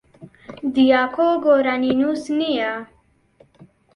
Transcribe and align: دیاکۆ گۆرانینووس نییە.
دیاکۆ 0.73 1.27
گۆرانینووس 1.43 2.23
نییە. 2.37 2.73